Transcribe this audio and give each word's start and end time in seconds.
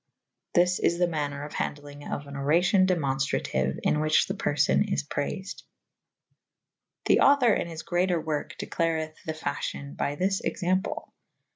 This 0.55 0.79
is 0.79 0.97
th^ 0.99 1.07
maner 1.07 1.45
of 1.45 1.53
ha/zdehmg 1.53 2.11
of 2.11 2.25
an 2.25 2.33
oracio// 2.33 2.87
demo«ftratiue 2.87 3.77
/ 3.81 3.83
in 3.83 3.99
which 3.99 4.25
iht 4.27 4.35
perfo^z 4.35 4.91
is 4.91 5.03
prail'ed. 5.03 5.45
[C 5.45 5.53
ii 5.59 5.61
b] 5.61 5.61
The 7.05 7.19
author 7.19 7.53
in 7.53 7.67
his 7.67 7.83
greater 7.83 8.19
worke 8.19 8.55
declareth 8.57 9.13
the 9.27 9.33
fafhyon 9.35 9.95
by 9.95 10.15
this 10.15 10.39
example. 10.41 11.13